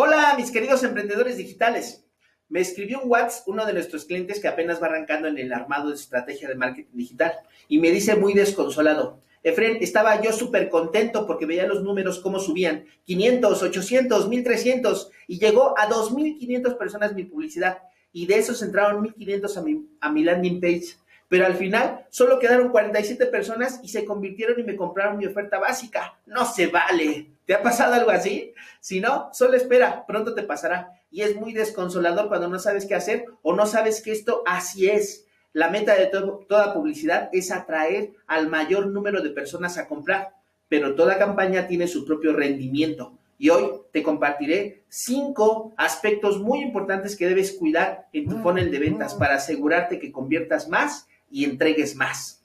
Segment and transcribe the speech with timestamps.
[0.00, 2.04] Hola, mis queridos emprendedores digitales.
[2.48, 5.88] Me escribió un WhatsApp uno de nuestros clientes que apenas va arrancando en el armado
[5.88, 7.32] de estrategia de marketing digital
[7.66, 9.18] y me dice muy desconsolado.
[9.42, 12.84] Efren, estaba yo súper contento porque veía los números cómo subían.
[13.06, 17.78] 500, 800, 1300 y llegó a 2500 personas mi publicidad
[18.12, 20.94] y de esos entraron 1500 a mi, a mi landing page.
[21.28, 25.58] Pero al final solo quedaron 47 personas y se convirtieron y me compraron mi oferta
[25.58, 26.18] básica.
[26.26, 27.26] No se vale.
[27.44, 28.54] ¿Te ha pasado algo así?
[28.80, 30.92] Si no, solo espera, pronto te pasará.
[31.10, 34.88] Y es muy desconsolador cuando no sabes qué hacer o no sabes que esto así
[34.88, 35.26] es.
[35.52, 40.34] La meta de toda publicidad es atraer al mayor número de personas a comprar,
[40.68, 43.18] pero toda campaña tiene su propio rendimiento.
[43.38, 48.78] Y hoy te compartiré cinco aspectos muy importantes que debes cuidar en tu funnel de
[48.78, 52.42] ventas para asegurarte que conviertas más y entregues más.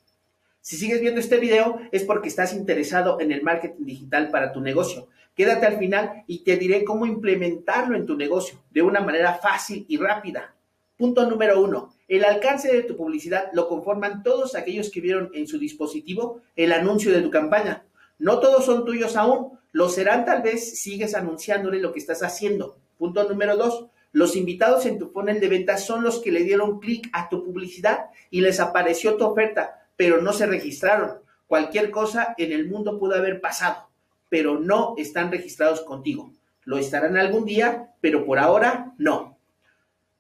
[0.62, 4.62] Si sigues viendo este video es porque estás interesado en el marketing digital para tu
[4.62, 5.10] negocio.
[5.36, 9.86] Quédate al final y te diré cómo implementarlo en tu negocio de una manera fácil
[9.90, 10.56] y rápida.
[10.96, 11.94] Punto número uno.
[12.08, 16.72] El alcance de tu publicidad lo conforman todos aquellos que vieron en su dispositivo el
[16.72, 17.84] anuncio de tu campaña.
[18.20, 22.22] No todos son tuyos aún, lo serán tal vez si sigues anunciándole lo que estás
[22.22, 22.78] haciendo.
[22.98, 23.88] Punto número dos.
[24.14, 27.44] Los invitados en tu funnel de ventas son los que le dieron clic a tu
[27.44, 31.18] publicidad y les apareció tu oferta, pero no se registraron.
[31.48, 33.90] Cualquier cosa en el mundo pudo haber pasado,
[34.30, 36.32] pero no están registrados contigo.
[36.64, 39.40] Lo estarán algún día, pero por ahora no.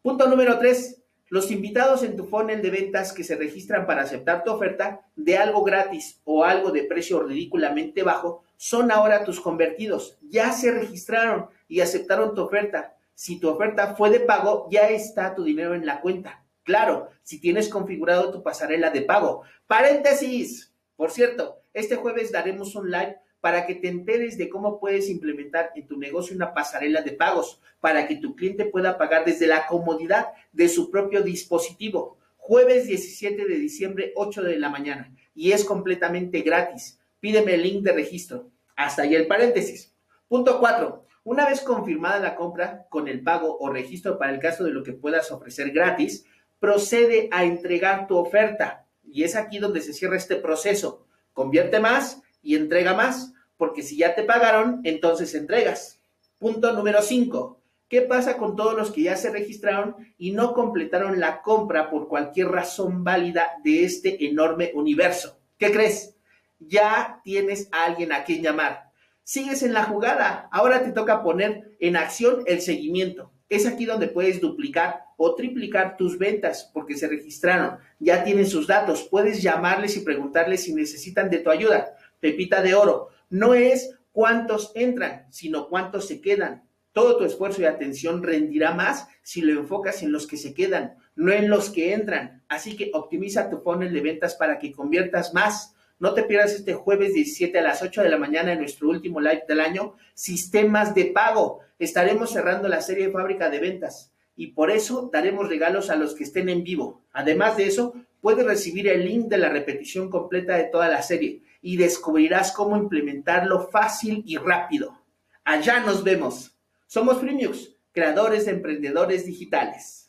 [0.02, 0.99] Punto número tres.
[1.30, 5.38] Los invitados en tu funnel de ventas que se registran para aceptar tu oferta de
[5.38, 10.17] algo gratis o algo de precio ridículamente bajo son ahora tus convertidos.
[10.21, 15.36] Ya se registraron y aceptaron tu oferta si tu oferta fue de pago, ya está
[15.36, 16.44] tu dinero en la cuenta.
[16.64, 19.44] Claro, si tienes configurado tu pasarela de pago.
[19.67, 20.73] Paréntesis.
[20.95, 25.72] Por cierto, este jueves daremos un live para que te enteres de cómo puedes implementar
[25.75, 29.67] en tu negocio una pasarela de pagos para que tu cliente pueda pagar desde la
[29.67, 32.17] comodidad de su propio dispositivo.
[32.38, 35.14] Jueves 17 de diciembre, 8 de la mañana.
[35.36, 36.99] Y es completamente gratis.
[37.20, 38.49] Pídeme el link de registro.
[38.77, 39.93] Hasta ahí el paréntesis.
[40.30, 41.05] Punto 4.
[41.26, 44.84] Una vez confirmada la compra con el pago o registro para el caso de lo
[44.84, 46.26] que puedas ofrecer gratis,
[46.60, 48.86] procede a entregar tu oferta.
[49.06, 51.06] Y es aquí donde se cierra este proceso.
[51.32, 56.02] Convierte más y entrega más, porque si ya te pagaron, entonces entregas.
[56.39, 57.58] Punto número 5.
[57.88, 62.10] ¿Qué pasa con todos los que ya se registraron y no completaron la compra por
[62.10, 65.40] cualquier razón válida de este enorme universo?
[65.58, 66.17] ¿Qué crees?
[66.60, 68.92] Ya tienes a alguien a quien llamar
[69.23, 70.48] sigues en la jugada.
[70.52, 73.32] Ahora te toca poner en acción el seguimiento.
[73.50, 78.67] Es aquí donde puedes duplicar o triplicar tus ventas porque se registraron, ya tienen sus
[78.67, 81.95] datos, puedes llamarles y preguntarles si necesitan de tu ayuda.
[82.20, 86.64] Pepita de oro, no es cuántos entran, sino cuántos se quedan.
[86.94, 90.95] Todo tu esfuerzo y atención rendirá más si lo enfocas en los que se quedan,
[91.16, 92.44] no en los que entran.
[92.48, 95.76] Así que optimiza tu funnel de ventas para que conviertas más.
[96.03, 99.21] No te pierdas este jueves 17 a las 8 de la mañana en nuestro último
[99.21, 101.61] live del año, Sistemas de Pago.
[101.80, 106.13] Estaremos cerrando la serie de fábrica de ventas y por eso daremos regalos a los
[106.13, 107.05] que estén en vivo.
[107.13, 111.42] Además de eso, puedes recibir el link de la repetición completa de toda la serie
[111.61, 115.05] y descubrirás cómo implementarlo fácil y rápido.
[115.45, 116.59] Allá nos vemos.
[116.86, 120.02] Somos Premiux, creadores de emprendedores digitales.